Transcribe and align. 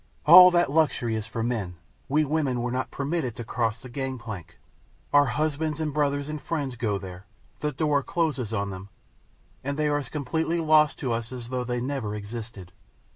"All 0.25 0.49
that 0.49 0.71
luxury 0.71 1.13
is 1.13 1.27
for 1.27 1.43
men; 1.43 1.75
we 2.09 2.25
women 2.25 2.57
are 2.57 2.71
not 2.71 2.89
permitted 2.89 3.35
to 3.35 3.43
cross 3.43 3.83
the 3.83 3.87
gangplank. 3.87 4.57
Our 5.13 5.27
husbands 5.27 5.79
and 5.79 5.93
brothers 5.93 6.27
and 6.27 6.41
friends 6.41 6.75
go 6.75 6.97
there; 6.97 7.27
the 7.59 7.71
door 7.71 8.01
closes 8.01 8.51
on 8.51 8.71
them, 8.71 8.89
and 9.63 9.77
they 9.77 9.87
are 9.87 9.97
as 9.99 10.09
completely 10.09 10.59
lost 10.59 10.97
to 11.01 11.11
us 11.11 11.31
as 11.31 11.49
though 11.49 11.63
they 11.63 11.79
never 11.81 12.15
existed. 12.15 12.71